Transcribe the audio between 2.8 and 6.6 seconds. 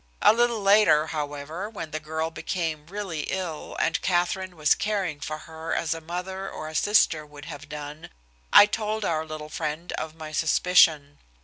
really ill and Katherine was caring for her as a mother